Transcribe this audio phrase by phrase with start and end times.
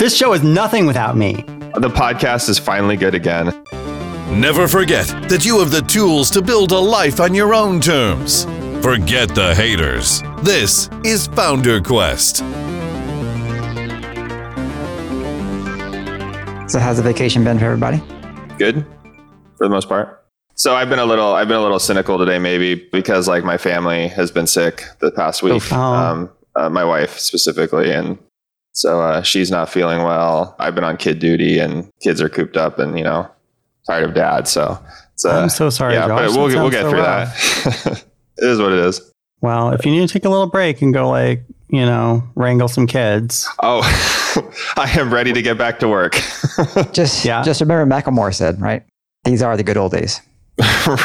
[0.00, 1.44] This show is nothing without me.
[1.74, 3.48] The podcast is finally good again.
[4.30, 8.46] Never forget that you have the tools to build a life on your own terms.
[8.82, 10.22] Forget the haters.
[10.42, 12.36] This is Founder Quest.
[16.70, 18.02] So how's the vacation been for everybody?
[18.56, 18.86] Good
[19.58, 20.24] for the most part.
[20.54, 23.58] So I've been a little I've been a little cynical today maybe because like my
[23.58, 25.62] family has been sick the past week.
[25.70, 25.76] Oh.
[25.76, 28.18] Um, uh, my wife specifically and
[28.72, 30.54] so uh, she's not feeling well.
[30.58, 33.28] I've been on kid duty and kids are cooped up and you know
[33.86, 34.46] tired of dad.
[34.48, 34.78] So
[35.14, 36.28] it's, uh, I'm so sorry, Yeah, Josh.
[36.30, 37.64] but we'll we'll get so through rough.
[37.84, 38.04] that.
[38.38, 39.00] it is what it is.
[39.42, 42.68] Well, if you need to take a little break and go like, you know, wrangle
[42.68, 43.48] some kids.
[43.62, 43.80] Oh,
[44.76, 46.14] I am ready to get back to work.
[46.92, 47.42] Just Yeah.
[47.42, 48.82] just remember Macklemore said, right?
[49.24, 50.20] These are the good old days.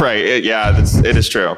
[0.01, 0.17] right.
[0.25, 1.55] It, yeah, that's, it is true.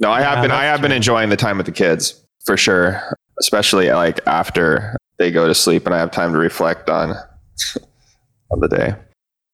[0.00, 2.20] No, I have Yeah, been I that's have been enjoying the time with the kids
[2.44, 3.00] for sure,
[3.40, 7.10] especially like after they go to sleep and I have time to reflect on
[8.50, 8.94] on the day.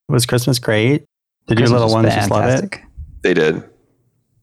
[0.08, 1.04] Was Christmas great?
[1.46, 2.78] Did Christmas your little ones just love it?
[3.22, 3.56] They did.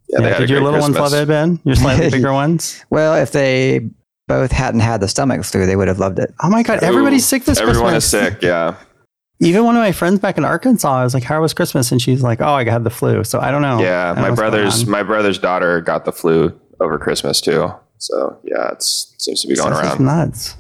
[0.08, 1.60] Yeah, they Yeah, had did a your great little ones love it, Ben?
[1.64, 2.84] Your slightly bigger ones?
[2.90, 3.90] Well, if they
[4.28, 6.34] both hadn't had the stomach flu, they would have loved it.
[6.44, 8.14] Oh my God, everybody's Ooh, sick this Everyone Christmas.
[8.14, 8.44] Everyone is sick.
[8.44, 8.76] Yeah.
[9.42, 12.02] Even one of my friends back in Arkansas, I was like, "How was Christmas?" And
[12.02, 13.80] she's like, "Oh, I had the flu." So I don't know.
[13.82, 14.14] yeah.
[14.14, 17.70] Don't My what's going brother's my brother's daughter got the flu over Christmas too.
[17.98, 20.06] So yeah, it's it seems to be going This around.
[20.06, 20.56] nuts.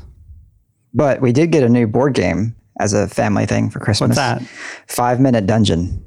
[0.95, 4.09] But we did get a new board game as a family thing for Christmas.
[4.09, 4.41] What's that?
[4.87, 6.03] Five Minute Dungeon.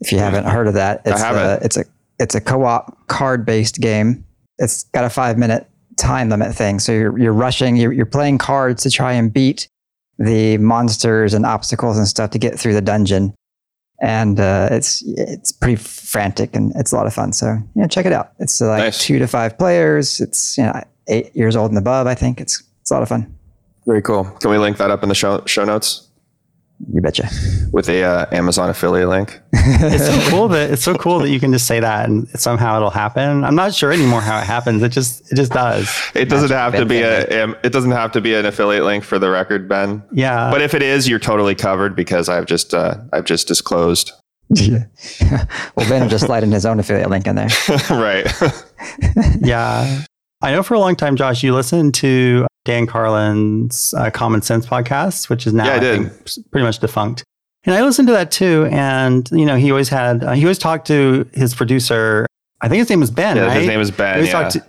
[0.00, 1.62] If you haven't heard of that, it's haven't.
[1.62, 1.84] a, it's a
[2.18, 4.24] it's a co-op card-based game.
[4.58, 6.80] It's got a five minute time limit thing.
[6.80, 7.76] So you're you're rushing.
[7.76, 9.68] You're, you're playing cards to try and beat
[10.18, 13.34] the monsters and obstacles and stuff to get through the dungeon.
[14.02, 17.32] And uh, it's it's pretty frantic and it's a lot of fun.
[17.32, 18.32] So yeah, check it out.
[18.38, 19.02] It's uh, like Nice.
[19.02, 20.20] two to five players.
[20.20, 22.06] It's you know eight years old and above.
[22.06, 23.34] I think it's it's a lot of fun.
[23.86, 24.24] Very cool.
[24.24, 26.08] Can we link that up in the show show notes
[26.92, 27.28] You betcha.
[27.72, 29.40] with a uh, Amazon affiliate link?
[29.52, 32.76] It's so cool that it's so cool that you can just say that and somehow
[32.76, 33.44] it'll happen.
[33.44, 34.82] I'm not sure anymore how it happens.
[34.82, 35.88] It just it just does.
[36.14, 39.18] It doesn't have to be a it doesn't have to be an affiliate link for
[39.18, 40.02] the record, Ben.
[40.12, 40.50] Yeah.
[40.50, 44.12] But if it is, you're totally covered because I've just uh, I've just disclosed.
[44.50, 44.84] Yeah.
[45.74, 47.48] well, Ben will just slide in his own affiliate link in there.
[47.90, 48.26] right.
[49.40, 50.04] yeah.
[50.42, 54.66] I know for a long time, Josh, you listened to Dan Carlin's uh, Common Sense
[54.66, 56.12] podcast, which is now Yeah, think,
[56.50, 57.24] pretty much defunct.
[57.64, 58.68] And I listened to that too.
[58.70, 62.26] And, you know, he always had, uh, he always talked to his producer.
[62.60, 63.56] I think his name was Ben, yeah, right?
[63.56, 64.24] his name is Ben.
[64.24, 64.30] Yeah.
[64.32, 64.64] talked to-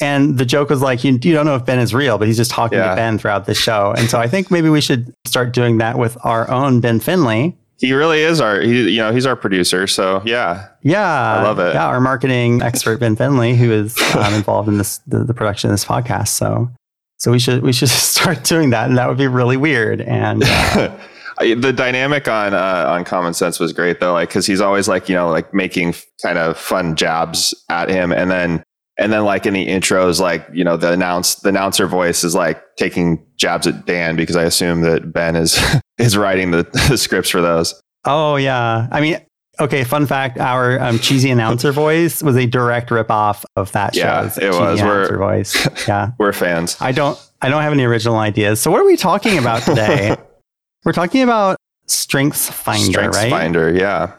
[0.00, 2.36] and the joke was like, you, you don't know if Ben is real, but he's
[2.36, 2.90] just talking Yeah.
[2.90, 3.92] to Ben throughout the show.
[3.98, 7.56] And so I think maybe we should start doing that with our own Ben Finley.
[7.80, 9.86] he really is our he, you know he's our producer.
[9.88, 11.74] So yeah, Yeah, I love it.
[11.74, 15.68] Yeah, our marketing expert Ben Finley, who is um, involved in this the, the production
[15.70, 16.28] of this podcast.
[16.28, 16.70] So,
[17.18, 20.00] so we should we should start doing that, and that would be really weird.
[20.00, 20.96] And uh,
[21.38, 25.08] the dynamic on uh, on Common Sense was great though, like because he's always like
[25.08, 28.62] you know like making kind of fun jabs at him, and then
[28.98, 32.34] and then like in the intros, like you know the announce the announcer voice is
[32.34, 35.58] like taking jabs at Dan because I assume that Ben is
[35.98, 37.80] is writing the, the scripts for those.
[38.04, 39.20] oh yeah, I mean,
[39.60, 39.84] okay.
[39.84, 44.38] Fun fact: our um, cheesy announcer voice was a direct ripoff of that Yeah, show's
[44.38, 44.80] it was.
[44.82, 45.68] We're- announcer voice.
[45.88, 46.76] Yeah, We're fans.
[46.80, 48.60] I don't I don't have any original ideas.
[48.60, 50.16] So what are we talking about today?
[50.84, 53.30] We're talking about Strengths Finder, Strengths right?
[53.30, 54.12] Finder, yeah.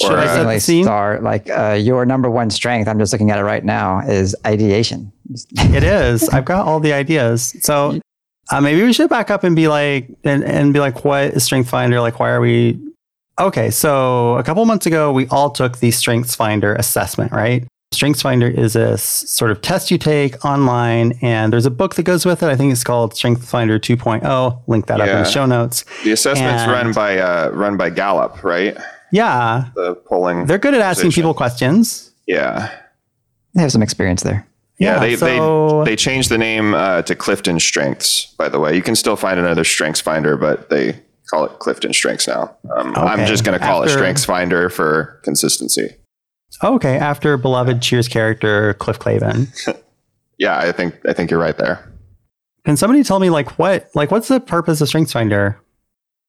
[0.00, 0.84] Should Or, I uh, set the scene?
[0.84, 2.88] start like uh, your number one strength.
[2.88, 5.12] I'm just looking at it right now is ideation.
[5.58, 6.28] It is.
[6.30, 7.54] I've got all the ideas.
[7.60, 8.00] So
[8.50, 11.44] uh, maybe we should back up and be like, and, and be like, what is
[11.44, 12.00] Strength Finder?
[12.00, 12.80] Like, why are we?
[13.40, 13.70] Okay.
[13.70, 17.66] So a couple months ago, we all took the Strengths Finder assessment, right?
[17.92, 21.96] Strengths Finder is a s- sort of test you take online, and there's a book
[21.96, 22.48] that goes with it.
[22.48, 24.62] I think it's called Strength Finder 2.0.
[24.68, 25.84] Link that up in the show notes.
[26.04, 28.76] The assessment's And- run by uh, run by Gallup, right?
[29.10, 29.64] Yeah.
[29.74, 30.46] The polling.
[30.46, 32.12] They're good at asking people questions.
[32.26, 32.70] yeah.
[33.54, 34.46] They have some experience there.
[34.78, 38.26] Yeah, they, so- they they changed the name uh, to Clifton Strengths.
[38.38, 41.92] By the way, you can still find another Strengths Finder, but they call it Clifton
[41.92, 42.56] Strengths now.
[42.76, 45.96] Um, I'm just going to call After- it Strengths Finder for consistency.
[46.64, 46.96] Okay.
[46.96, 49.48] After beloved Cheers character Cliff Clavin.
[50.38, 51.86] Yeah, I think I think you're right there.
[52.64, 55.60] Can somebody tell me like what like what's the purpose of Strengths Finder?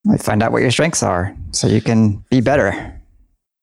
[0.04, 3.02] Like, Find out what your strengths are so you can be better.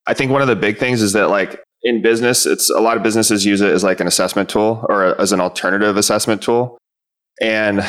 [0.06, 2.96] I think one of the big things is that like in business, it's a lot
[2.96, 6.40] of businesses use it as like an assessment tool or a- as an alternative assessment
[6.40, 6.78] tool.
[7.42, 7.80] And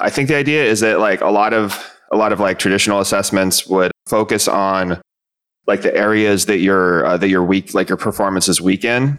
[0.00, 3.00] I think the idea is that like a lot of a lot of like traditional
[3.00, 5.00] assessments would focus on
[5.66, 9.18] like the areas that your uh, that your weak like your performance is weak in,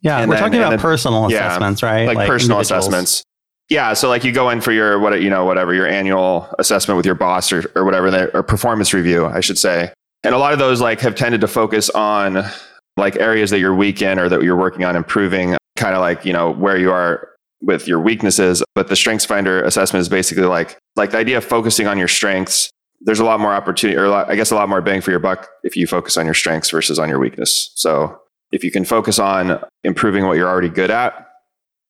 [0.00, 2.06] Yeah, And we're then- talking about then- personal yeah, assessments, right?
[2.14, 3.22] like, personal assessments.
[3.68, 6.96] Yeah, so like you go in for your what you know whatever your annual assessment
[6.96, 9.92] with your boss or, or whatever or performance review, I should say.
[10.24, 12.44] And a lot of those like have tended to focus on
[12.96, 16.24] like areas that you're weak in or that you're working on improving, kind of like,
[16.26, 17.28] you know, where you are
[17.62, 18.62] with your weaknesses.
[18.74, 22.08] But the strengths finder assessment is basically like like the idea of focusing on your
[22.08, 22.70] strengths.
[23.00, 25.20] There's a lot more opportunity or lot, I guess a lot more bang for your
[25.20, 27.72] buck if you focus on your strengths versus on your weakness.
[27.74, 28.16] So
[28.52, 31.28] if you can focus on improving what you're already good at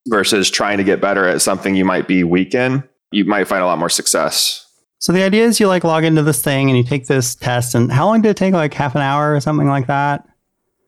[0.07, 3.61] versus trying to get better at something you might be weak in, you might find
[3.61, 4.65] a lot more success.
[4.97, 7.75] So the idea is you like log into this thing and you take this test
[7.75, 8.53] and how long did it take?
[8.53, 10.25] Like half an hour or something like that?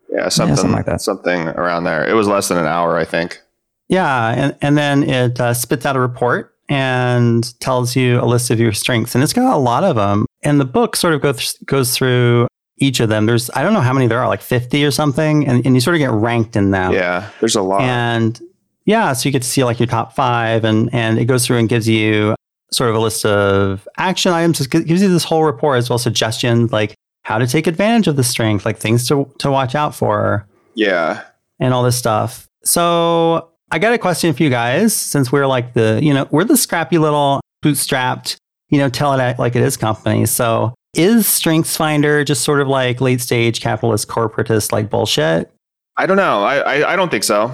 [0.10, 1.02] Yeah, something, yeah, something like that.
[1.02, 2.08] Something around there.
[2.08, 3.42] It was less than an hour, I think.
[3.88, 8.50] Yeah, and, and then it uh, spits out a report and tells you a list
[8.50, 10.26] of your strengths, and it's got a lot of them.
[10.44, 12.48] And the book sort of goes goes through
[12.78, 13.26] each of them.
[13.26, 15.82] There's I don't know how many there are, like 50 or something, and, and you
[15.82, 16.94] sort of get ranked in them.
[16.94, 17.82] Yeah, there's a lot.
[17.82, 18.40] And
[18.86, 21.58] yeah, so you get to see like your top five, and and it goes through
[21.58, 22.36] and gives you
[22.72, 24.60] sort of a list of action items.
[24.62, 28.16] It gives you this whole report as well suggestions like how to take advantage of
[28.16, 30.48] the strength, like things to to watch out for.
[30.74, 31.24] Yeah,
[31.60, 32.48] and all this stuff.
[32.64, 36.46] So I got a question for you guys, since we're like the you know we're
[36.46, 38.38] the scrappy little bootstrapped
[38.70, 40.26] you know tell it like it is company.
[40.28, 45.52] So is Strengths Finder just sort of like late stage capitalist corporatist like bullshit?
[45.98, 46.42] I don't know.
[46.42, 47.52] I, I, I don't think so.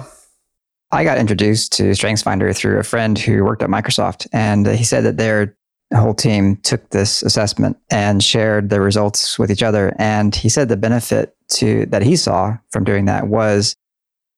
[0.92, 5.02] I got introduced to StrengthsFinder through a friend who worked at Microsoft, and he said
[5.02, 5.56] that their
[5.92, 9.92] whole team took this assessment and shared the results with each other.
[9.98, 13.74] And he said the benefit to that he saw from doing that was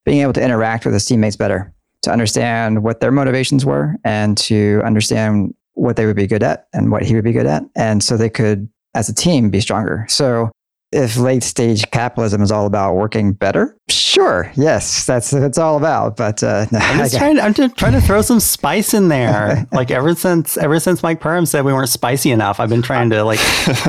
[0.03, 1.74] being able to interact with his teammates better,
[2.05, 6.67] to understand what their motivations were, and to understand what they would be good at
[6.73, 9.59] and what he would be good at, and so they could, as a team, be
[9.59, 10.05] stronger.
[10.07, 10.51] So
[10.91, 15.77] if late stage capitalism is all about working better, sure, yes, that's what it's all
[15.77, 16.15] about.
[16.15, 17.39] But uh, I'm just trying.
[17.39, 19.67] I'm just trying to throw some spice in there.
[19.71, 23.09] like ever since ever since Mike Perham said we weren't spicy enough, I've been trying
[23.09, 23.39] to like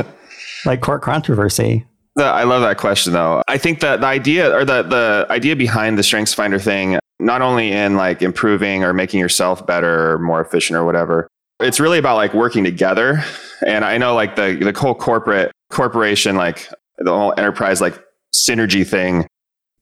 [0.66, 1.86] like court controversy.
[2.18, 3.42] I love that question though.
[3.46, 7.42] I think that the idea or the the idea behind the Strengths Finder thing, not
[7.42, 11.28] only in like improving or making yourself better or more efficient or whatever,
[11.60, 13.24] it's really about like working together.
[13.66, 16.68] And I know like the the whole corporate corporation like
[16.98, 18.02] the whole enterprise like
[18.34, 19.26] synergy thing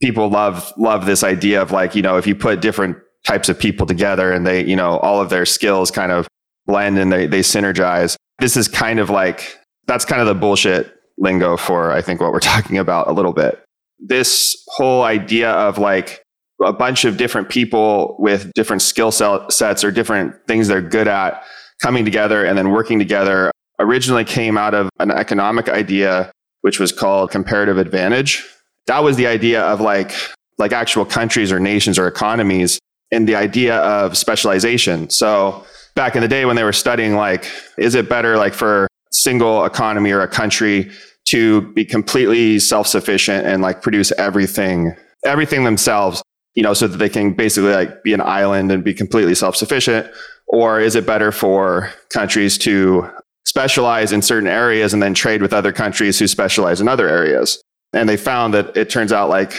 [0.00, 2.96] people love love this idea of like you know if you put different
[3.26, 6.26] types of people together and they you know all of their skills kind of
[6.66, 10.94] blend and they they synergize this is kind of like that's kind of the bullshit
[11.19, 13.62] lingo for i think what we're talking about a little bit
[13.98, 16.24] this whole idea of like
[16.62, 21.42] a bunch of different people with different skill sets or different things they're good at
[21.82, 26.30] coming together and then working together originally came out of an economic idea
[26.60, 28.44] which was called comparative advantage.
[28.86, 30.12] That was the idea of like,
[30.56, 32.78] like actual countries or nations or economies
[33.10, 35.10] and the idea of specialization.
[35.10, 35.64] So
[35.94, 39.64] back in the day when they were studying, like, is it better like for single
[39.64, 40.90] economy or a country
[41.26, 46.22] to be completely self-sufficient and like produce everything, everything themselves,
[46.54, 50.10] you know, so that they can basically like be an island and be completely self-sufficient?
[50.46, 53.10] Or is it better for countries to
[53.44, 57.62] specialize in certain areas and then trade with other countries who specialize in other areas.
[57.92, 59.52] And they found that it turns out like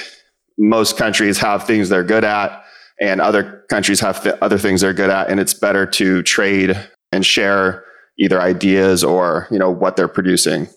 [0.57, 2.63] most countries have things they're good at
[2.99, 6.77] and other countries have th- other things they're good at and it's better to trade
[7.11, 7.83] and share
[8.17, 10.67] either ideas or you know what they're producing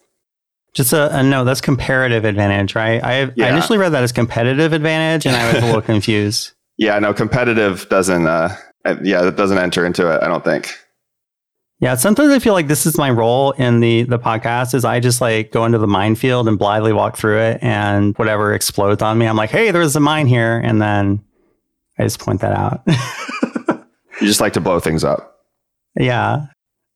[0.78, 3.46] just a, a no that's comparative advantage right I, yeah.
[3.46, 7.12] I initially read that as competitive advantage and i was a little confused yeah no
[7.12, 8.56] competitive doesn't uh
[9.02, 10.74] yeah that doesn't enter into it i don't think
[11.80, 14.98] yeah, sometimes I feel like this is my role in the the podcast is I
[14.98, 19.16] just like go into the minefield and blithely walk through it and whatever explodes on
[19.16, 21.22] me, I'm like, hey, there's a mine here, and then
[21.96, 22.82] I just point that out.
[24.20, 25.36] you just like to blow things up.
[25.94, 26.46] Yeah.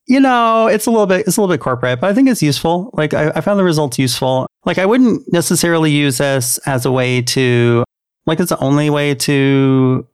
[0.05, 2.41] You know, it's a little bit it's a little bit corporate, but I think it's
[2.41, 2.89] useful.
[2.93, 4.47] Like I, I found the results useful.
[4.65, 7.83] Like I wouldn't necessarily use this as a way to
[8.25, 10.05] like it's the only way to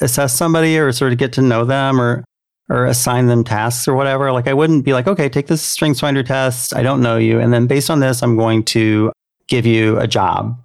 [0.00, 2.24] assess somebody or sort of get to know them or
[2.70, 4.32] or assign them tasks or whatever.
[4.32, 6.74] Like I wouldn't be like, okay, take this strengths finder test.
[6.74, 7.38] I don't know you.
[7.38, 9.12] And then based on this, I'm going to
[9.46, 10.58] give you a job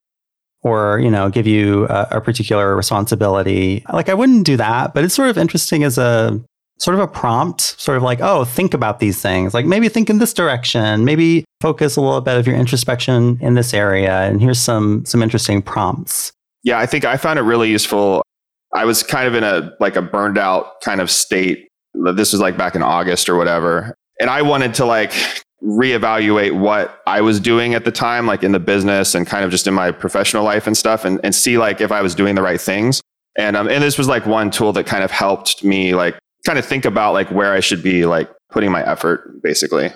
[0.61, 3.83] or, you know, give you a, a particular responsibility.
[3.91, 6.39] Like I wouldn't do that, but it's sort of interesting as a
[6.79, 9.53] sort of a prompt, sort of like, oh, think about these things.
[9.53, 13.55] Like maybe think in this direction, maybe focus a little bit of your introspection in
[13.55, 14.21] this area.
[14.21, 16.31] And here's some some interesting prompts.
[16.63, 18.23] Yeah, I think I found it really useful.
[18.73, 22.41] I was kind of in a like a burned out kind of state this was
[22.41, 23.95] like back in August or whatever.
[24.19, 25.11] And I wanted to like
[25.63, 29.51] reevaluate what I was doing at the time, like in the business and kind of
[29.51, 32.35] just in my professional life and stuff, and, and see like if I was doing
[32.35, 33.01] the right things.
[33.37, 36.57] And um, and this was like one tool that kind of helped me like kind
[36.59, 39.91] of think about like where I should be like putting my effort, basically.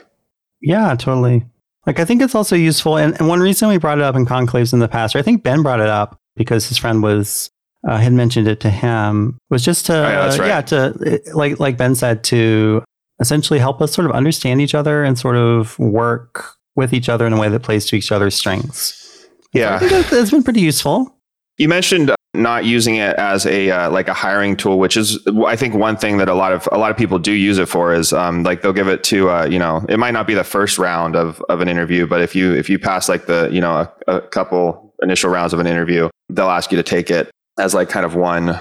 [0.62, 1.46] Yeah, totally.
[1.86, 4.26] Like I think it's also useful, and, and one reason we brought it up in
[4.26, 7.50] conclaves in the past, or I think Ben brought it up because his friend was
[7.88, 10.48] uh, had mentioned it to him, was just to Oh, yeah, right.
[10.48, 12.84] yeah to like like Ben said to
[13.20, 17.28] essentially help us sort of understand each other and sort of work with each other
[17.28, 19.28] in a way that plays to each other's strengths.
[19.54, 19.68] Yeah.
[19.68, 19.80] I Yeah.
[19.80, 21.16] think that- that's been pretty useful.
[21.58, 25.20] You mentioned uh, not using it as a uh, like a hiring tool, which is
[25.46, 27.68] I think one thing that a lot of a lot of people do use it
[27.68, 30.34] for is um, like they'll give it to uh, you know it might not be
[30.34, 33.50] the first round of of an interview, but if you if you pass like the
[33.52, 37.12] you know a, a couple initial rounds of an interview, they'll ask you to take
[37.12, 37.30] it
[37.60, 38.60] as like kind of one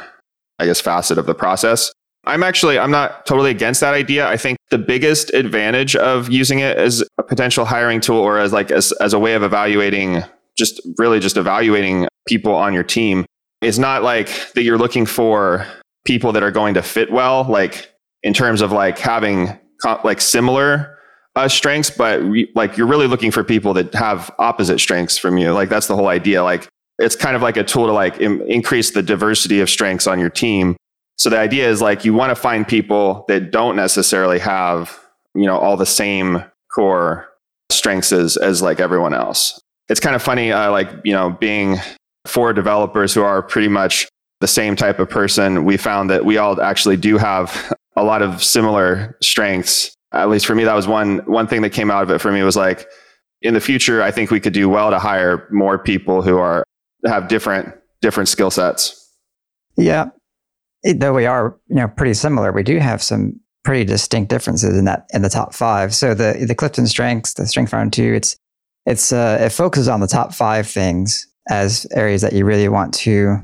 [0.58, 1.92] I guess facet of the process.
[2.24, 4.28] I'm actually I'm not totally against that idea.
[4.28, 8.52] I think the biggest advantage of using it as a potential hiring tool or as
[8.52, 10.22] like as as a way of evaluating
[10.56, 13.24] just really just evaluating people on your team
[13.60, 15.66] is not like that you're looking for
[16.04, 17.92] people that are going to fit well like
[18.22, 19.58] in terms of like having
[20.04, 20.98] like similar
[21.34, 25.38] uh, strengths but re- like you're really looking for people that have opposite strengths from
[25.38, 25.52] you.
[25.52, 26.42] Like that's the whole idea.
[26.42, 26.68] Like
[26.98, 30.18] it's kind of like a tool to like Im- increase the diversity of strengths on
[30.18, 30.76] your team.
[31.16, 34.98] So the idea is like you want to find people that don't necessarily have,
[35.34, 36.44] you know, all the same
[36.74, 37.28] core
[37.70, 39.60] strengths as, as like everyone else.
[39.92, 41.76] It's kind of funny, uh, like, you know, being
[42.26, 44.08] four developers who are pretty much
[44.40, 48.22] the same type of person, we found that we all actually do have a lot
[48.22, 49.94] of similar strengths.
[50.10, 52.32] At least for me, that was one, one thing that came out of it for
[52.32, 52.88] me was like,
[53.42, 56.64] in the future, I think we could do well to hire more people who are,
[57.04, 57.68] have different,
[58.00, 59.14] different skill sets.
[59.76, 60.06] Yeah.
[60.84, 64.86] Though we are, you know, pretty similar, we do have some pretty distinct differences in
[64.86, 65.94] that in the top five.
[65.94, 68.36] So the the Clifton strengths, the strength round two, it's
[68.86, 72.94] it's uh, it focuses on the top five things as areas that you really want
[72.94, 73.38] to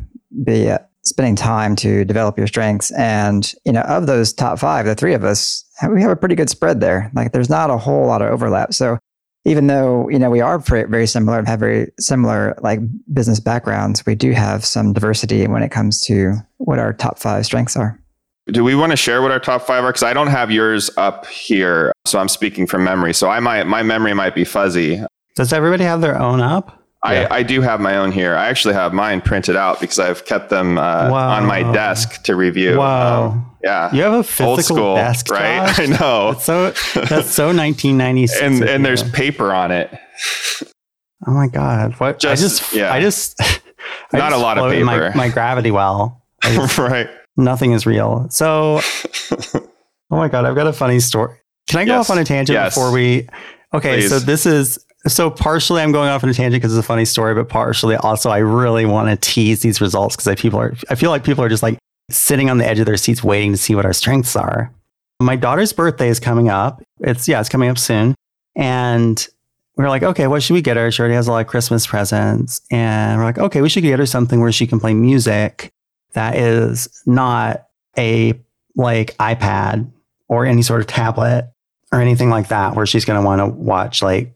[0.45, 2.92] be uh, spending time to develop your strengths.
[2.92, 6.35] And you know, of those top five, the three of us, we have a pretty
[6.35, 7.11] good spread there.
[7.14, 8.75] Like, there's not a whole lot of overlap.
[8.75, 8.99] So
[9.45, 12.80] even though you know we are very similar and have very similar like
[13.12, 17.47] business backgrounds, we do have some diversity when it comes to what our top five
[17.47, 17.99] strengths are.
[18.47, 19.90] Do we want to share what our top five are?
[19.90, 23.14] Because I don't have yours up here, so I'm speaking from memory.
[23.14, 25.02] So I might my memory might be fuzzy.
[25.38, 26.75] Does everybody have their own up?
[27.04, 28.35] I, I do have my own here.
[28.35, 31.30] I actually have mine printed out because I've kept them uh, Wow.
[31.30, 32.76] on my desk to review.
[32.78, 33.26] Wow.
[33.30, 35.68] Um, yeah, You have a old physical school, desk, right?
[35.68, 35.78] Josh?
[35.78, 36.33] I know.
[36.33, 36.71] That's so
[37.02, 38.40] that's so 1996.
[38.42, 39.97] and and there's paper on it.
[41.26, 41.92] oh my god!
[42.00, 42.92] What Just- I just yeah.
[42.92, 43.40] I just
[44.12, 45.16] I Not a lot of float in My, paper.
[45.16, 46.25] my gravity well.
[46.42, 47.09] Just- right.
[47.37, 48.26] nothing is real.
[48.30, 48.80] So
[49.33, 49.61] oh
[50.11, 50.47] my god!
[50.47, 51.37] I've got a funny story.
[51.68, 52.11] Can I go Yes.
[52.11, 52.75] off on a tangent Yes.
[52.75, 53.28] before we?
[53.73, 56.87] Okay, so this is so partially I'm going off on a tangent because it's a
[56.87, 60.61] funny story, but partially also I really want to tease these results because I people
[60.61, 61.79] are I feel like people are just like
[62.11, 64.73] sitting on the edge of their seats waiting to see what our strengths are.
[65.21, 66.83] My daughter's birthday is coming up.
[67.00, 68.15] It's yeah, it's coming up soon,
[68.57, 69.27] and
[69.77, 70.91] we we're like, okay, what should we get her?
[70.91, 73.99] She already has a lot of Christmas presents, and we're like, okay, we should get
[73.99, 75.73] her something where she can play music
[76.12, 78.38] that is not a
[78.77, 79.91] like iPad
[80.29, 81.53] or any sort of tablet
[81.93, 84.35] or anything like that, where she's going to want to watch like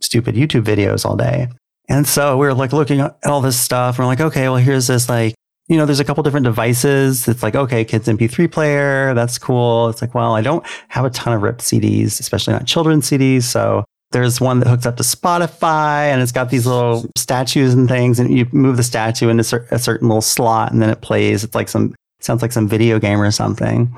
[0.00, 1.48] stupid YouTube videos all day.
[1.88, 3.98] And so we were like looking at all this stuff.
[3.98, 5.34] And we're like, okay, well, here's this like,
[5.68, 7.26] you know, there's a couple different devices.
[7.26, 9.14] It's like, okay, kids MP3 player.
[9.14, 9.88] That's cool.
[9.88, 13.44] It's like, well, I don't have a ton of ripped CDs, especially not children's CDs.
[13.44, 17.88] So there's one that hooks up to Spotify and it's got these little statues and
[17.88, 18.18] things.
[18.18, 21.44] And you move the statue into a certain little slot and then it plays.
[21.44, 23.94] It's like some, sounds like some video game or something.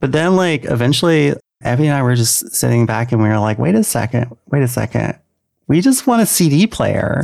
[0.00, 3.58] But then, like, eventually, Evie and I were just sitting back and we were like,
[3.58, 5.18] wait a second, wait a second.
[5.66, 7.22] We just want a CD player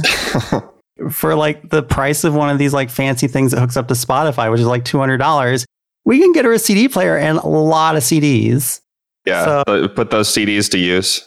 [1.10, 3.94] for like the price of one of these like fancy things that hooks up to
[3.94, 5.64] Spotify, which is like $200.
[6.04, 8.80] We can get her a CD player and a lot of CDs.
[9.26, 9.44] Yeah.
[9.44, 11.26] So- put- put those CDs to use.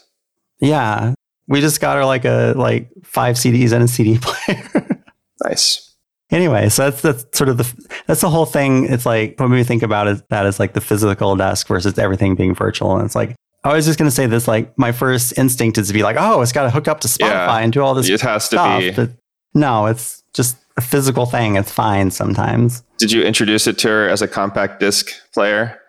[0.60, 1.14] Yeah.
[1.48, 5.04] We just got her like a like five CDs and a CD player.
[5.44, 5.94] Nice.
[6.32, 8.86] anyway, so that's that's sort of the that's the whole thing.
[8.86, 12.36] It's like when we think about it, that is like the physical desk versus everything
[12.36, 14.48] being virtual, and it's like I was just gonna say this.
[14.48, 17.08] Like my first instinct is to be like, oh, it's got to hook up to
[17.08, 17.58] Spotify Yeah.
[17.60, 18.80] and do all this It has to stuff.
[18.80, 18.92] be.
[18.92, 19.12] But
[19.54, 21.56] no, it's just a physical thing.
[21.56, 22.84] It's fine sometimes.
[22.98, 25.80] Did you introduce it to her as a compact disc player?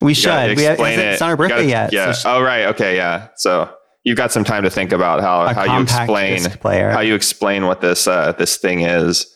[0.00, 0.56] We You should.
[0.56, 1.92] We have, explain it's not her birthday gotta- yet.
[1.92, 2.12] Yeah.
[2.12, 2.66] so she- oh, right.
[2.66, 2.96] Okay.
[2.96, 3.28] Yeah.
[3.36, 3.70] So
[4.04, 6.42] you've got some time to think about how, how you explain
[6.90, 9.26] how you explain what this uh, this thing is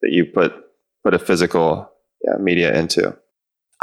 [0.00, 0.52] that you put
[1.02, 1.90] put a physical
[2.22, 3.14] yeah, media into.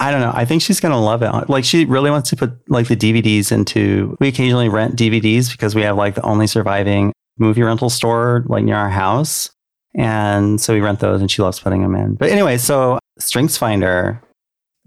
[0.01, 0.31] I don't know.
[0.33, 1.49] I think she's gonna love it.
[1.49, 4.17] Like she really wants to put like the DVDs into.
[4.19, 8.63] We occasionally rent DVDs because we have like the only surviving movie rental store like
[8.63, 9.51] near our house,
[9.95, 12.15] and so we rent those, and she loves putting them in.
[12.15, 14.19] But anyway, so Strengths Finder,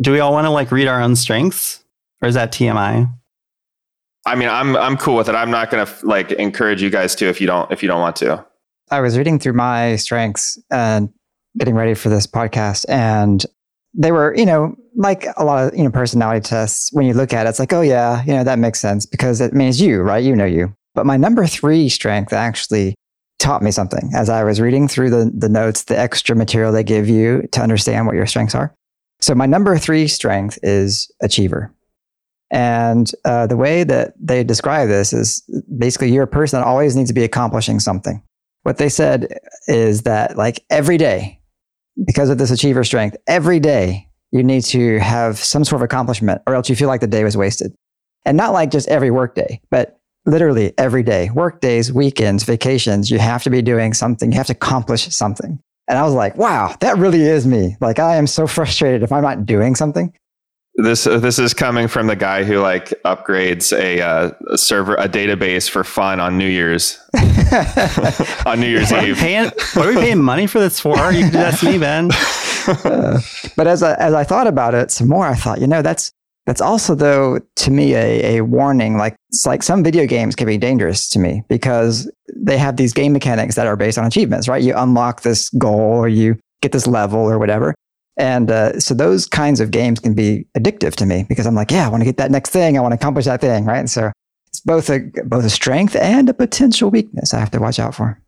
[0.00, 1.84] do we all want to like read our own strengths
[2.24, 3.12] or is that TMI?
[4.26, 5.34] I mean, I'm I'm cool with it.
[5.34, 8.16] I'm not gonna like encourage you guys to if you don't if you don't want
[8.16, 8.44] to.
[8.90, 11.10] I was reading through my strengths and
[11.58, 13.44] getting ready for this podcast, and
[13.94, 16.92] they were, you know, like a lot of you know personality tests.
[16.92, 19.40] When you look at it, it's like, oh yeah, you know, that makes sense because
[19.40, 20.22] it means you, right?
[20.22, 20.74] You know you.
[20.94, 22.94] But my number three strength actually
[23.38, 26.84] taught me something as I was reading through the the notes, the extra material they
[26.84, 28.74] give you to understand what your strengths are.
[29.20, 31.72] So my number three strength is achiever.
[32.50, 35.42] And uh, the way that they describe this is
[35.76, 38.22] basically you're a person that always needs to be accomplishing something.
[38.62, 41.40] What they said is that, like, every day,
[42.06, 46.42] because of this achiever strength, every day you need to have some sort of accomplishment
[46.46, 47.72] or else you feel like the day was wasted.
[48.24, 53.18] And not like just every workday, but literally every day, work days, weekends, vacations, you
[53.18, 54.32] have to be doing something.
[54.32, 55.60] You have to accomplish something.
[55.86, 57.76] And I was like, wow, that really is me.
[57.80, 60.12] Like, I am so frustrated if I'm not doing something.
[60.76, 64.96] This uh, this is coming from the guy who like upgrades a, uh, a server
[64.96, 66.98] a database for fun on New Year's
[68.46, 69.16] on New Year's Eve.
[69.16, 70.96] Paying, what are we paying money for this for?
[71.12, 72.10] You can do that to me, Ben.
[72.66, 73.20] Uh,
[73.56, 76.10] but as I, as I thought about it some more, I thought, you know, that's
[76.46, 78.96] that's also though to me a, a warning.
[78.96, 82.92] Like it's like some video games can be dangerous to me because they have these
[82.92, 84.62] game mechanics that are based on achievements, right?
[84.62, 87.74] You unlock this goal or you get this level or whatever.
[88.16, 91.70] And uh, so those kinds of games can be addictive to me because I'm like,
[91.70, 92.78] yeah, I want to get that next thing.
[92.78, 93.78] I want to accomplish that thing, right?
[93.78, 94.12] And so
[94.46, 97.94] it's both a both a strength and a potential weakness I have to watch out
[97.94, 98.20] for.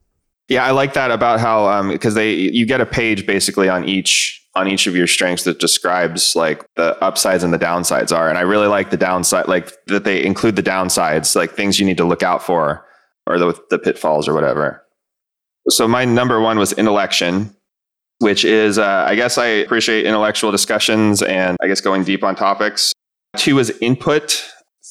[0.48, 3.88] Yeah, I like that about how because um, they you get a page basically on
[3.88, 8.28] each on each of your strengths that describes like the upsides and the downsides are,
[8.28, 11.86] and I really like the downside, like that they include the downsides, like things you
[11.86, 12.84] need to look out for,
[13.26, 14.84] or the the pitfalls or whatever.
[15.68, 17.55] So my number one was intellection,
[18.18, 22.34] which is, uh, I guess I appreciate intellectual discussions and I guess going deep on
[22.34, 22.92] topics.
[23.36, 24.44] Two was input.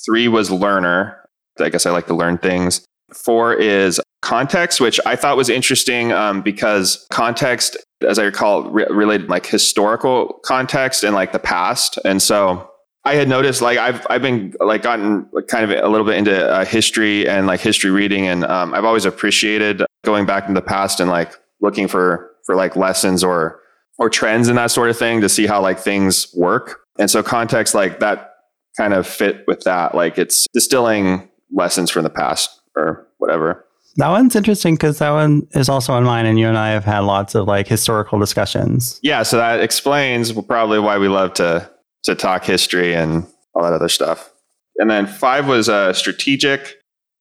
[0.05, 1.27] Three was learner.
[1.59, 2.85] I guess I like to learn things.
[3.13, 8.87] Four is context, which I thought was interesting um, because context, as I recall, re-
[8.89, 11.97] related like historical context and like the past.
[12.03, 12.69] And so
[13.05, 16.49] I had noticed like I've I've been like gotten kind of a little bit into
[16.49, 20.61] uh, history and like history reading, and um, I've always appreciated going back in the
[20.61, 23.59] past and like looking for for like lessons or
[23.97, 26.81] or trends and that sort of thing to see how like things work.
[26.99, 28.33] And so context like that
[28.77, 29.95] kind of fit with that.
[29.95, 33.65] Like it's distilling lessons from the past or whatever.
[33.97, 36.83] That one's interesting because that one is also on mine, and you and I have
[36.83, 38.99] had lots of like historical discussions.
[39.01, 41.71] Yeah, so that explains probably why we love to
[42.03, 44.29] to talk history and all that other stuff.
[44.77, 46.75] And then five was uh, strategic,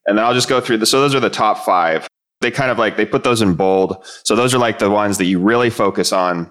[0.07, 0.87] and then I'll just go through the.
[0.87, 2.09] So those are the top five
[2.45, 3.97] they kind of like they put those in bold.
[4.23, 6.51] So those are like the ones that you really focus on.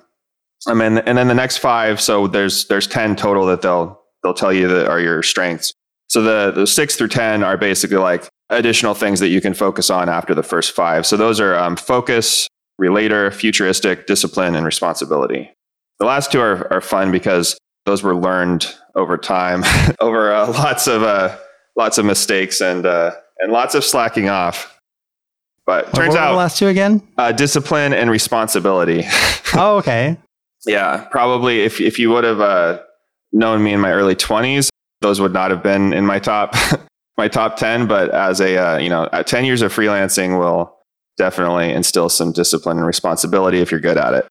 [0.67, 2.01] I mean, and then the next five.
[2.01, 5.71] So there's there's ten total that they'll they'll tell you that are your strengths.
[6.08, 9.89] So the the six through ten are basically like additional things that you can focus
[9.89, 11.06] on after the first five.
[11.06, 15.51] So those are um, focus, relator, futuristic, discipline, and responsibility.
[15.99, 19.63] The last two are are fun because those were learned over time,
[19.99, 21.38] over uh, lots of uh,
[21.75, 24.73] lots of mistakes and uh, and lots of slacking off.
[25.65, 29.06] But what turns out the last two again, uh, discipline and responsibility.
[29.56, 30.17] oh, okay.
[30.65, 32.80] yeah, probably if if you would have uh,
[33.32, 34.69] known me in my early twenties,
[35.02, 36.56] those would not have been in my top
[37.17, 37.88] my top ten.
[37.88, 40.76] But as a uh, you know, ten years of freelancing will
[41.17, 44.28] definitely instill some discipline and responsibility if you're good at it.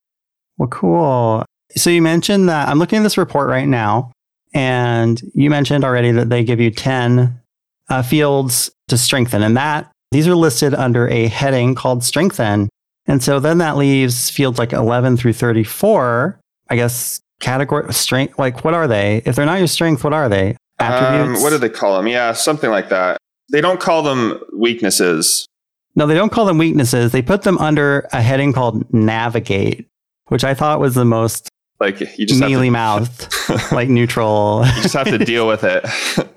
[0.59, 1.45] Well, cool.
[1.77, 4.13] So you mentioned that I'm looking at this report right now,
[4.53, 7.41] and you mentioned already that they give you ten
[7.89, 12.69] uh, fields to strengthen, and that these are listed under a heading called strengthen.
[13.07, 18.39] And so then that leaves fields like 11 through 34, I guess, category strength.
[18.39, 19.23] Like, what are they?
[19.25, 20.57] If they're not your strength, what are they?
[20.79, 21.39] Attributes?
[21.39, 22.07] Um, what do they call them?
[22.07, 23.19] Yeah, something like that.
[23.51, 25.47] They don't call them weaknesses.
[25.95, 27.13] No, they don't call them weaknesses.
[27.13, 29.87] They put them under a heading called navigate,
[30.29, 31.49] which I thought was the most
[31.81, 33.35] like you just mealy mouthed,
[33.73, 34.63] like neutral.
[34.65, 35.85] you just have to deal with it.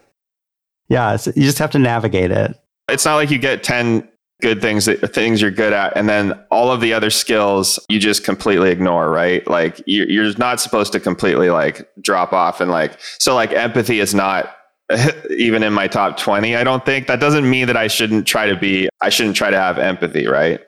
[0.89, 2.59] yeah, so you just have to navigate it.
[2.87, 4.07] It's not like you get 10
[4.41, 7.99] good things that things you're good at and then all of the other skills you
[7.99, 9.47] just completely ignore right?
[9.47, 13.99] Like you're, you're not supposed to completely like drop off and like so like empathy
[13.99, 14.55] is not
[15.31, 17.07] even in my top 20 i don't think.
[17.07, 20.27] That doesn't mean that i shouldn't try to be i shouldn't try to have empathy
[20.27, 20.59] right?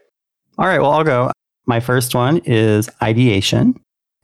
[0.57, 1.31] All right well i'll go.
[1.65, 3.77] My first one is ideation.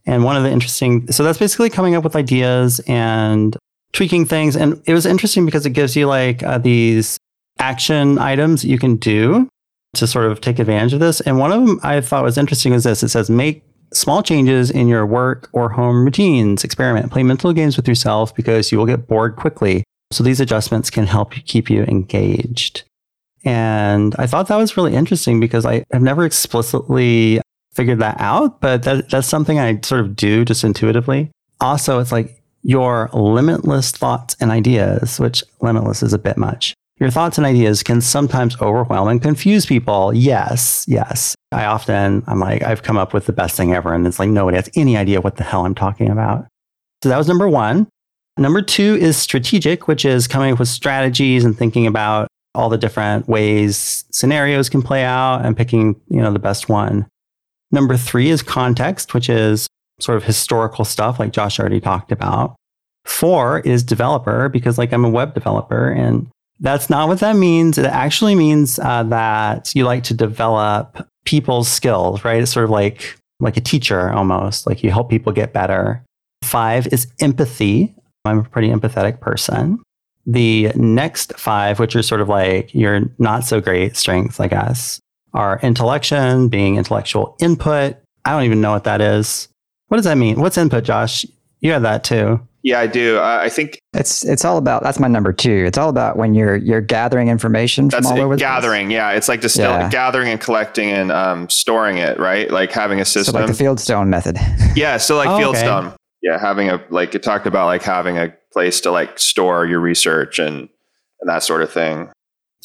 [0.06, 3.58] And one of the interesting so that's basically coming up with ideas and
[3.92, 4.56] tweaking things.
[4.56, 7.18] And it was interesting because it gives you like uh, these
[7.64, 9.48] action items you can do
[9.94, 11.22] to sort of take advantage of this.
[11.22, 14.70] And one of them I thought was interesting is this it says make small changes
[14.70, 16.64] in your work or home routines.
[16.64, 19.84] Experiment, play mental games with yourself because you will get bored quickly.
[20.12, 22.84] So these adjustments can help keep you engaged.
[23.46, 27.42] And I thought that was really interesting because I have never explicitly
[27.74, 31.32] figured that out, but that, that's something I sort of do just intuitively.
[31.60, 36.74] Also, it's like your limitless thoughts and ideas, which limitless is a bit much.
[37.00, 40.14] Your thoughts and ideas can sometimes overwhelm and confuse people.
[40.14, 41.36] Yes, yes.
[41.52, 43.94] I often, I'm like, I've come up with the best thing ever.
[43.94, 46.46] And it's like, nobody has any idea what the hell I'm talking about.
[47.04, 47.88] So that was number one.
[48.38, 52.78] Number two is strategic, which is coming up with strategies and thinking about all the
[52.78, 57.06] different ways scenarios can play out and picking, you know, the best one.
[57.72, 59.68] Number three is context, which is
[60.00, 62.56] sort of historical stuff like Josh already talked about.
[63.06, 66.28] Four is developer because like I'm a web developer and
[66.64, 67.78] that's not what that means.
[67.78, 72.42] It actually means uh, that you like to develop people's skills, right?
[72.42, 76.04] It's sort of like like a teacher almost, like you help people get better.
[76.42, 77.94] Five is empathy.
[78.24, 79.84] I'm a pretty empathetic person.
[80.26, 85.02] The next five, which are sort of like your not so great strengths, I guess,
[85.34, 87.98] are intellection, being intellectual input.
[88.24, 89.50] I don't even know what that is.
[89.90, 90.40] What does that mean?
[90.40, 91.26] What's input, Josh?
[91.60, 92.40] You have that too.
[92.64, 93.20] Yeah, I do.
[93.20, 95.66] I think it's it's all about that's my number two.
[95.68, 98.38] It's all about when you're you're gathering information from that's all over.
[98.38, 98.90] gathering.
[98.90, 99.90] Yeah, it's like just yeah.
[99.90, 102.18] gathering and collecting and um, storing it.
[102.18, 103.34] Right, like having a system.
[103.34, 104.38] So like the Fieldstone method.
[104.78, 105.88] yeah, so like oh, Fieldstone.
[105.88, 105.96] Okay.
[106.22, 109.82] Yeah, having a like it talked about like having a place to like store your
[109.82, 110.70] research and
[111.20, 112.10] and that sort of thing.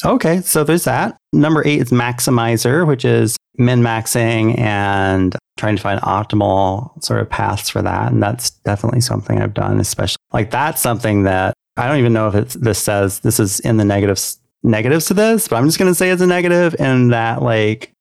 [0.05, 1.17] Okay, so there's that.
[1.33, 7.29] Number eight is maximizer, which is min maxing and trying to find optimal sort of
[7.29, 8.11] paths for that.
[8.11, 12.27] And that's definitely something I've done, especially like that's something that I don't even know
[12.29, 15.77] if it's this says this is in the negatives negatives to this, but I'm just
[15.77, 17.91] going to say it's a negative and that like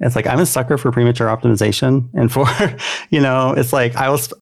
[0.00, 2.46] it's like I'm a sucker for premature optimization and for
[3.10, 4.32] you know it's like I was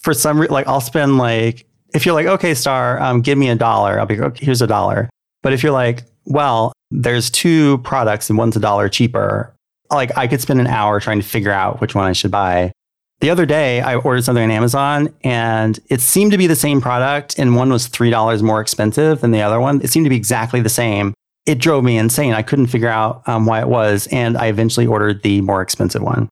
[0.00, 3.54] for some like I'll spend like if you're like okay Starr um, give me a
[3.54, 5.10] dollar I'll be like okay, here's a dollar
[5.42, 9.54] but if you're like well there's two products and one's a dollar cheaper
[9.90, 12.72] like I could spend an hour trying to figure out which one I should buy.
[13.20, 16.80] The other day, I ordered something on Amazon and it seemed to be the same
[16.80, 19.80] product, and one was $3 more expensive than the other one.
[19.80, 21.14] It seemed to be exactly the same.
[21.46, 22.32] It drove me insane.
[22.32, 24.08] I couldn't figure out um, why it was.
[24.10, 26.28] And I eventually ordered the more expensive one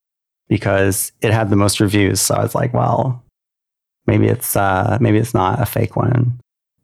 [0.49, 2.21] because it had the most reviews.
[2.21, 3.23] So I was like, well,
[4.07, 6.41] maybe it's, uh, maybe it's not a fake one.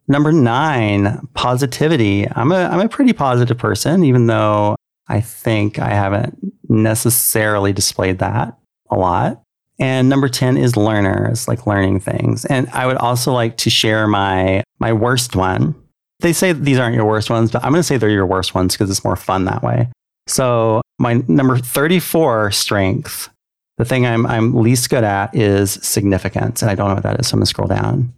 [0.09, 2.27] Number nine, positivity.
[2.31, 4.75] I'm a, I'm a pretty positive person, even though
[5.07, 8.57] I think I haven't necessarily displayed that
[8.91, 9.43] a lot.
[9.79, 12.45] And number 10 is learners, like learning things.
[12.47, 15.75] And I would also like to share my my worst one.
[16.21, 18.55] They say these aren't your worst ones, but I'm going to say they're your worst
[18.55, 19.89] ones because it's more fun that way.
[20.27, 23.29] So, my number 34 strength,
[23.77, 27.21] the thing I'm I'm least good at is significance, and I don't know what that
[27.21, 28.13] is, so I'm going to scroll down.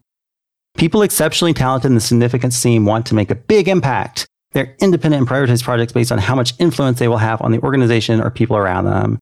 [0.80, 4.26] People exceptionally talented in the significance theme want to make a big impact.
[4.52, 7.58] They're independent and prioritize projects based on how much influence they will have on the
[7.58, 9.18] organization or people around them.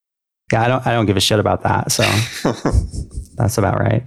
[0.53, 1.90] Yeah, I don't I don't give a shit about that.
[1.90, 2.05] So
[3.35, 4.07] that's about right.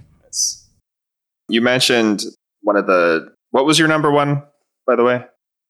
[1.50, 2.22] You mentioned
[2.62, 4.42] one of the what was your number one,
[4.86, 5.22] by the way?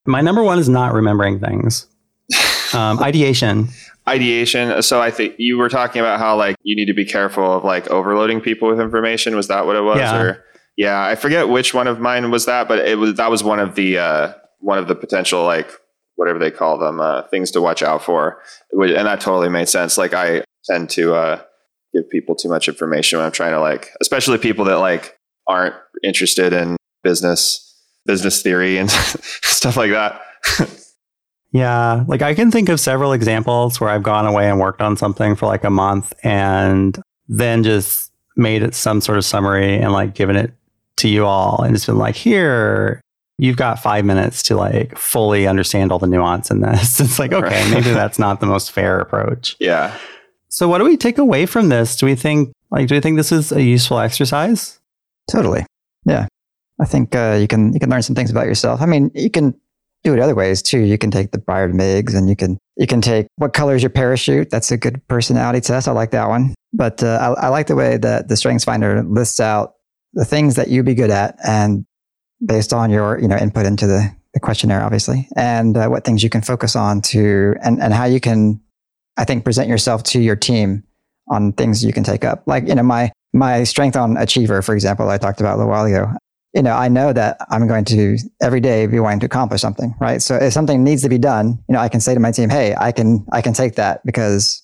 [0.07, 1.89] My number one is not remembering things.
[2.75, 3.69] Um, ideation.
[4.09, 4.81] ideation.
[4.83, 7.65] So I think you were talking about how like you need to be careful of
[7.65, 9.37] like overloading people with information.
[9.37, 9.99] Was that what it was?
[9.99, 10.23] Yeah.
[10.23, 10.45] Or
[10.77, 13.61] yeah, I forget which one of mine was that, but it was that was one
[13.61, 15.71] of the uh, one of the potential like
[16.17, 19.99] whatever they call them uh, things to watch out for and that totally made sense.
[19.99, 21.43] Like i tend to uh,
[21.93, 25.75] give people too much information when i'm trying to like especially people that like aren't
[26.03, 27.69] interested in business
[28.07, 28.91] business theory and
[29.43, 30.21] stuff like that.
[31.55, 34.97] Yeah like i can think of several examples where i've gone away and worked on
[34.97, 39.93] something for like a month and then just made it some sort of summary and
[39.93, 40.55] like given it
[41.03, 43.01] to you all and it's been like here
[43.43, 47.01] you've got five minutes to like fully understand all the nuance in this.
[47.01, 49.57] It's like, okay, maybe that's not the most fair approach.
[49.59, 49.97] Yeah.
[50.49, 51.97] So what do we take away from this?
[51.97, 54.79] Do we think like do we think this is a useful exercise?
[55.29, 55.67] Totally.
[56.05, 56.27] Yeah.
[56.81, 58.81] I think uh, you can you can learn some things about yourself.
[58.81, 59.59] I mean, you can
[60.05, 60.81] do it other ways too.
[60.81, 63.91] You can take the Myers-Briggs and you can you can take what color is your
[63.91, 64.51] parachute.
[64.51, 65.89] That's a good personality test.
[65.89, 66.55] I like that one.
[66.73, 69.75] But uh, I, I like the way that the Strengths Finder lists out
[70.15, 71.87] the things that you'd be good at and
[72.45, 76.23] based on your you know input into the, the questionnaire, obviously, and uh, what things
[76.23, 78.61] you can focus on to and and how you can,
[79.17, 80.83] I think, present yourself to your team
[81.29, 82.43] on things you can take up.
[82.47, 85.71] Like you know my my strength on achiever, for example, I talked about a little
[85.71, 86.13] while ago.
[86.55, 89.95] You know, I know that I'm going to every day be wanting to accomplish something,
[89.99, 90.21] right?
[90.21, 92.51] So if something needs to be done, you know, I can say to my team,
[92.51, 94.63] "Hey, I can I can take that because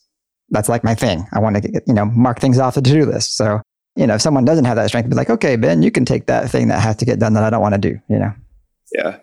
[0.51, 1.27] that's like my thing.
[1.33, 3.37] I want to get, you know mark things off the to do list.
[3.37, 3.63] So
[3.99, 6.27] you know if someone doesn't have that strength, be like, okay, Ben, you can take
[6.27, 8.01] that thing that has to get done that I don't want to do.
[8.09, 8.33] You know.
[8.95, 9.19] Yeah.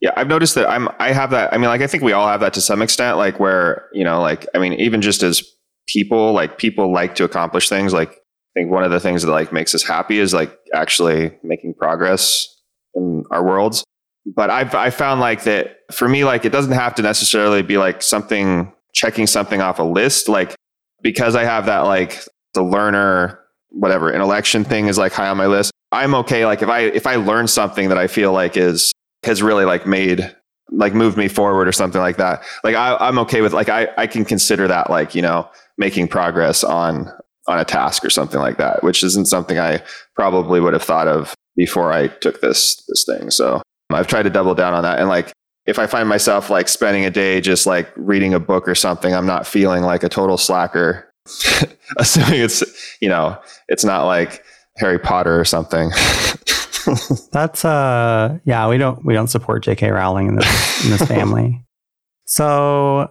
[0.00, 2.26] Yeah, I've noticed that I'm I have that I mean like I think we all
[2.26, 5.42] have that to some extent like where, you know, like I mean even just as
[5.88, 9.30] people, like people like to accomplish things like I think one of the things that
[9.30, 12.48] like makes us happy is like actually making progress
[12.94, 13.84] in our worlds.
[14.24, 17.76] But I've I found like that for me like it doesn't have to necessarily be
[17.76, 20.54] like something checking something off a list like
[21.02, 25.46] because I have that like the learner whatever intellection thing is like high on my
[25.46, 25.72] list.
[25.92, 28.92] I'm okay like if I if I learn something that I feel like is
[29.24, 30.34] has really like made
[30.70, 32.44] like moved me forward or something like that.
[32.62, 36.08] Like I, I'm okay with like I, I can consider that like you know making
[36.08, 37.10] progress on
[37.48, 39.82] on a task or something like that, which isn't something I
[40.14, 43.30] probably would have thought of before I took this this thing.
[43.30, 45.32] So I've tried to double down on that and like
[45.66, 49.14] if I find myself like spending a day just like reading a book or something,
[49.14, 51.09] I'm not feeling like a total slacker.
[51.98, 52.62] Assuming it's
[53.00, 54.44] you know it's not like
[54.76, 55.90] Harry Potter or something.
[57.32, 59.90] That's uh yeah, we don't we don't support J.K.
[59.90, 61.62] Rowling in this in this family.
[62.26, 63.10] so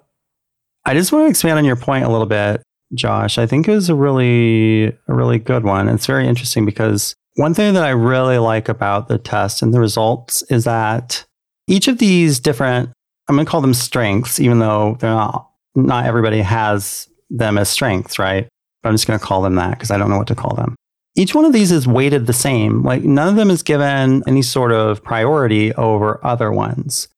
[0.86, 2.64] I just want to expand on your point a little bit,
[2.96, 3.38] Josh.
[3.38, 5.88] I think it was a really a really good one.
[5.90, 9.80] It's very interesting because one thing that I really like about the test and the
[9.80, 11.26] results is that
[11.68, 12.90] each of these different
[13.28, 17.70] I'm going to call them strengths even though they're not not everybody has them as
[17.70, 18.48] strengths, right?
[18.82, 20.56] But I'm just going to call them that because I don't know what to call
[20.56, 20.76] them
[21.20, 22.82] each one of these is weighted the same.
[22.82, 27.10] Like none of them is given any sort of priority over other ones.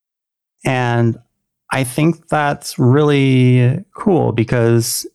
[0.66, 1.20] And
[1.72, 5.06] I think that's really cool because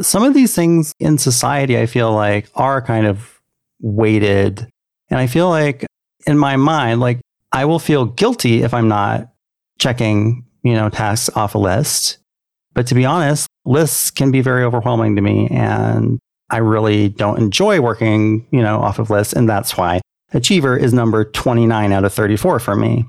[0.00, 3.40] some of these things in society, I feel like are kind of
[3.80, 4.66] weighted.
[5.08, 5.86] And I feel like
[6.26, 7.20] in my mind, like
[7.52, 9.30] I will feel guilty if I'm not
[9.78, 12.18] checking, you know, tasks off a list.
[12.74, 15.48] But to be honest, lists can be very overwhelming to me.
[15.50, 16.18] And
[16.50, 19.32] I really don't enjoy working, you know, off of lists.
[19.32, 20.00] And that's why
[20.32, 23.04] Achiever is number 29 out of 34 for me.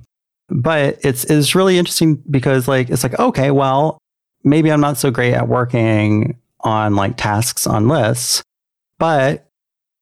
[0.50, 3.98] But it's, it's really interesting because like, it's like, okay, well,
[4.44, 8.44] maybe I'm not so great at working on like tasks on lists,
[8.98, 9.48] but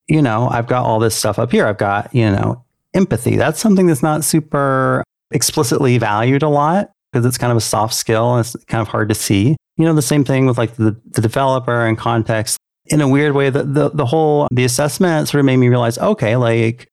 [0.07, 1.65] you know, I've got all this stuff up here.
[1.65, 2.63] I've got, you know,
[2.93, 3.35] empathy.
[3.37, 7.93] That's something that's not super explicitly valued a lot because it's kind of a soft
[7.93, 9.55] skill and it's kind of hard to see.
[9.77, 13.33] You know, the same thing with like the, the developer and context in a weird
[13.33, 16.89] way, the, the, the whole, the assessment sort of made me realize, okay, like,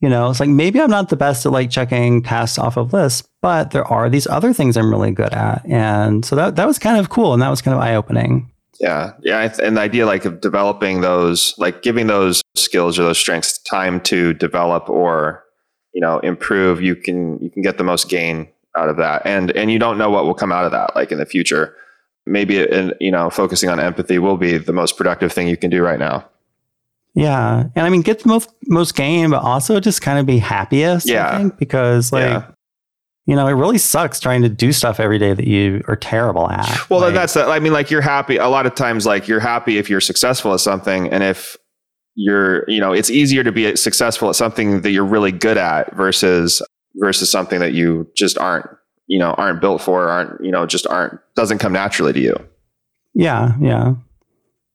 [0.00, 2.92] you know, it's like maybe I'm not the best at like checking tasks off of
[2.92, 5.64] lists, but there are these other things I'm really good at.
[5.66, 7.32] And so that, that was kind of cool.
[7.32, 8.50] And that was kind of eye opening.
[8.80, 9.12] Yeah.
[9.22, 9.54] Yeah.
[9.62, 14.00] And the idea like of developing those, like giving those skills or those strengths time
[14.00, 15.44] to develop or,
[15.92, 19.22] you know, improve, you can, you can get the most gain out of that.
[19.24, 21.76] And, and you don't know what will come out of that, like in the future.
[22.26, 25.68] Maybe and you know focusing on empathy will be the most productive thing you can
[25.68, 26.26] do right now.
[27.14, 27.64] Yeah.
[27.74, 31.08] And i mean get the most most gain but also just kind of be happiest
[31.08, 31.34] yeah.
[31.34, 32.46] I think, because like yeah.
[33.26, 36.50] you know it really sucks trying to do stuff every day that you are terrible
[36.50, 36.90] at.
[36.90, 39.78] Well like, that's i mean like you're happy a lot of times like you're happy
[39.78, 41.56] if you're successful at something and if
[42.16, 45.94] you're you know it's easier to be successful at something that you're really good at
[45.94, 46.62] versus
[46.96, 48.66] versus something that you just aren't
[49.06, 52.36] you know aren't built for aren't you know just aren't doesn't come naturally to you.
[53.14, 53.94] Yeah yeah.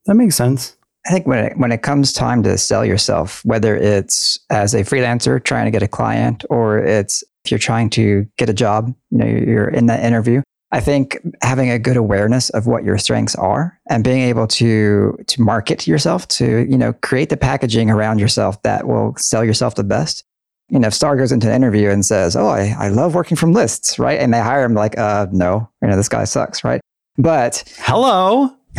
[0.06, 0.76] That makes sense.
[1.06, 4.84] I think when it, when it comes time to sell yourself whether it's as a
[4.84, 8.94] freelancer trying to get a client or it's if you're trying to get a job
[9.10, 12.98] you know you're in that interview i think having a good awareness of what your
[12.98, 17.90] strengths are and being able to to market yourself to you know create the packaging
[17.90, 20.26] around yourself that will sell yourself the best
[20.70, 23.38] you know, if Starr goes into an interview and says, "Oh, I, I love working
[23.38, 26.64] from lists," right, and they hire him, like, uh, no, you know, this guy sucks,
[26.64, 26.82] right?
[27.18, 28.56] But hello,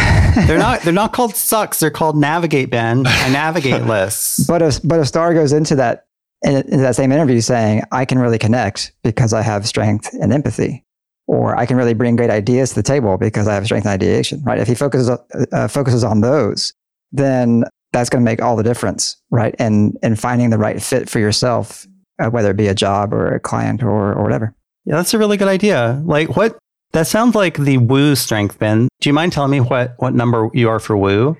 [0.46, 1.81] they're not they're not called sucks.
[1.81, 2.70] They're called navigate.
[2.70, 4.46] Ben, I navigate lists.
[4.46, 6.07] But if but if Starr goes into that
[6.42, 10.85] into that same interview saying, "I can really connect because I have strength and empathy,"
[11.26, 13.92] or "I can really bring great ideas to the table because I have strength and
[13.92, 14.59] ideation," right?
[14.59, 15.11] If he focuses
[15.53, 16.72] uh, focuses on those,
[17.12, 19.55] then that's going to make all the difference, right?
[19.59, 21.87] And and finding the right fit for yourself,
[22.18, 24.55] uh, whether it be a job or a client or or whatever.
[24.85, 26.03] Yeah, that's a really good idea.
[26.05, 26.59] Like what?
[26.92, 28.88] That sounds like the woo strength, Ben.
[29.00, 31.37] Do you mind telling me what what number you are for woo?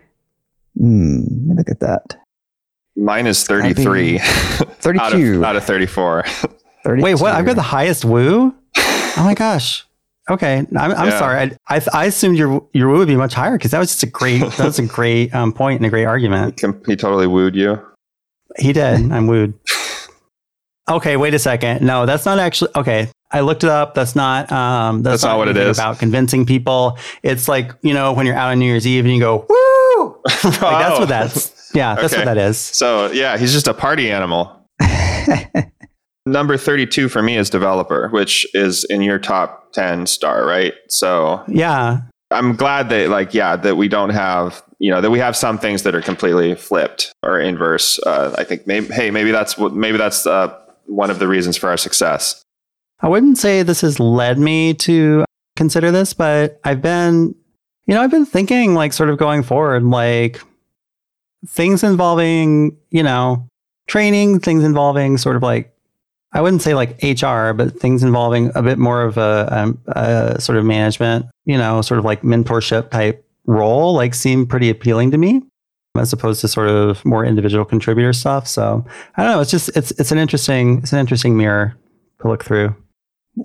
[0.79, 2.17] Hmm, let me look at that.
[2.97, 4.19] Mine is 33.
[4.19, 5.03] 32.
[5.03, 6.23] out, of, out of 34.
[6.85, 7.05] 32.
[7.05, 7.35] Wait, what?
[7.35, 8.55] I've got the highest woo?
[8.77, 9.87] Oh my gosh.
[10.29, 11.19] Okay, I'm, I'm yeah.
[11.19, 11.39] sorry.
[11.69, 14.03] I, I, I assumed your your woo would be much higher because that was just
[14.03, 16.61] a great that was a great um, point and a great argument.
[16.61, 17.81] He, he totally wooed you.
[18.59, 19.11] He did.
[19.13, 19.55] I'm wooed.
[20.89, 21.83] Okay, wait a second.
[21.87, 23.09] No, that's not actually okay.
[23.33, 23.95] I looked it up.
[23.95, 26.99] That's not um, that's, That's not what it is about convincing people.
[27.23, 30.21] It's like you know when you're out on New Year's Eve and you go woo.
[30.45, 30.99] Like that's Oh.
[31.01, 31.71] what that's.
[31.75, 32.23] Yeah, that's Okay.
[32.25, 32.59] what that is.
[32.59, 34.67] So yeah, he's just a party animal.
[36.31, 40.75] Number 32 for me is developer, which is in your top 10 Starr, right?
[40.89, 45.19] So Yeah, I'm glad that like yeah, that we don't have, you know, that we
[45.19, 47.99] have some things that are completely flipped or inverse.
[48.07, 51.57] Uh, I think maybe hey, maybe that's what maybe that's uh, one of the reasons
[51.57, 52.43] for our success.
[53.01, 55.25] I wouldn't say this has led me to
[55.57, 57.35] consider this, but I've been,
[57.87, 60.41] you know, I've been thinking like sort of going forward, like
[61.47, 63.49] things involving, you know,
[63.87, 65.75] training, things involving sort of like,
[66.33, 70.41] I wouldn't say like HR, but things involving a bit more of a, um, a
[70.41, 75.11] sort of management, you know, sort of like mentorship type role, like seem pretty appealing
[75.11, 75.43] to me
[75.99, 78.47] as opposed to sort of more individual contributor stuff.
[78.47, 79.41] So I don't know.
[79.41, 81.77] It's just, it's, it's an interesting, it's an interesting mirror
[82.21, 82.77] to look through.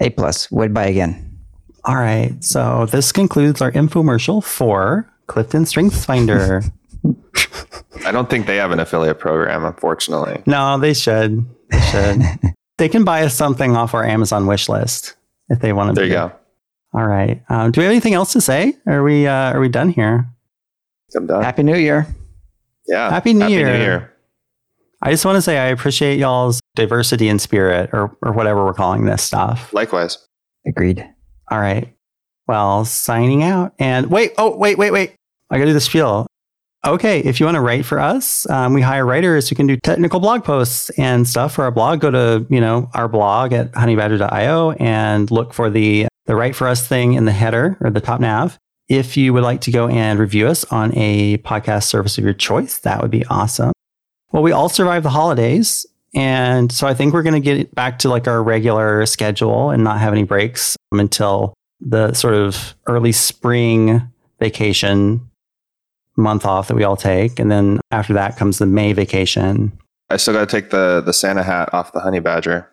[0.02, 0.52] A plus.
[0.52, 1.39] Would buy again.
[1.86, 2.32] All right.
[2.43, 6.62] So this concludes our infomercial for Clifton Strengths Finder.
[8.06, 10.43] I don't think they have an affiliate program, unfortunately.
[10.45, 11.45] no, they should.
[11.71, 12.21] They should.
[12.77, 15.15] they can buy us something off our Amazon wish list
[15.49, 15.95] if they want to.
[15.95, 16.31] There you go.
[16.93, 17.41] All right.
[17.49, 18.77] Um, do we have anything else to say?
[18.88, 20.27] Are we uh, are we done here?
[21.15, 21.43] I'm done.
[21.43, 22.07] Happy New Year.
[22.88, 23.09] Yeah.
[23.09, 24.11] Happy New Year.
[25.01, 28.73] I just want to say I appreciate y'all's diversity in spirit, or or whatever we're
[28.73, 29.73] calling this stuff.
[29.73, 30.17] Likewise.
[30.67, 31.07] Agreed.
[31.51, 31.93] All right.
[32.47, 33.73] Well, signing out.
[33.79, 35.15] And wait, oh, wait, wait, wait.
[35.49, 36.27] I got to do the spiel.
[36.86, 37.19] Okay.
[37.21, 40.19] If you want to write for us, um, we hire writers who can do technical
[40.19, 42.00] blog posts and stuff for our blog.
[42.00, 46.67] Go to, you know, our blog at honeybadger.io and look for the, the write for
[46.67, 48.60] us thing in the header or the top nav.
[48.88, 52.34] If you would like to go and review us on a podcast service of your
[52.34, 53.71] choice, that would be awesome.
[54.32, 55.88] Well, we all survived the holidays.
[56.13, 59.84] And so I think we're going to get back to like our regular schedule and
[59.84, 64.08] not have any breaks until the sort of early spring
[64.39, 65.30] vacation
[66.17, 67.39] month off that we all take.
[67.39, 69.78] And then after that comes the May vacation.
[70.10, 72.69] I still got to take the the Santa hat off the honey badger.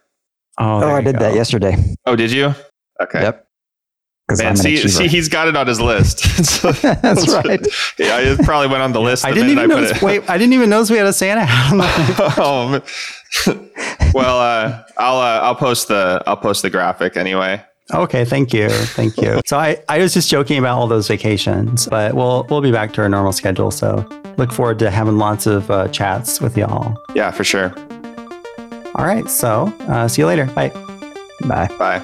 [0.59, 1.77] Oh, Oh, I you did that yesterday.
[2.07, 2.55] Oh, did you?
[3.01, 3.23] Okay.
[3.23, 3.47] Yep.
[4.29, 6.23] Because I'm Man, see, see, he's got it on his list.
[6.83, 7.67] That's right.
[7.99, 9.25] yeah, it probably went on the list.
[9.25, 9.97] I the didn't even minute notice.
[9.97, 11.73] it- Wait, I didn't even notice we had a Santa hat.
[11.73, 17.65] on the- oh, well, uh, I'll uh, I'll post the I'll post the graphic anyway.
[17.95, 19.41] Okay, thank you, thank you.
[19.47, 22.93] So I, I was just joking about all those vacations, but we'll we'll be back
[22.95, 23.71] to our normal schedule.
[23.71, 24.07] So
[24.39, 26.97] look forward to having lots of uh, chats with y'all.
[27.15, 27.75] Yeah, for sure.
[28.95, 30.47] All right, so uh, see you later.
[30.47, 30.71] Bye.
[31.47, 31.69] Bye.
[31.79, 32.01] Bye.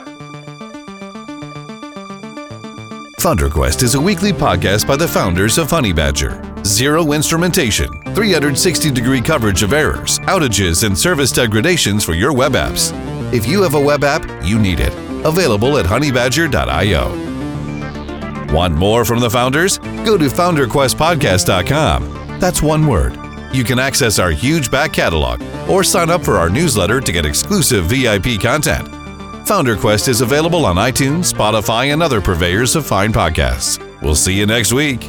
[3.20, 6.42] FounderQuest is a weekly podcast by the founders of Honey Badger.
[6.64, 12.92] Zero instrumentation, 360 degree coverage of errors, outages, and service degradations for your web apps.
[13.32, 15.07] If you have a web app, you need it.
[15.24, 17.28] Available at honeybadger.io.
[18.52, 19.78] Want more from the founders?
[19.78, 22.38] Go to founderquestpodcast.com.
[22.40, 23.18] That's one word.
[23.52, 27.26] You can access our huge back catalog or sign up for our newsletter to get
[27.26, 28.86] exclusive VIP content.
[29.46, 33.82] FounderQuest is available on iTunes, Spotify, and other purveyors of fine podcasts.
[34.02, 35.08] We'll see you next week.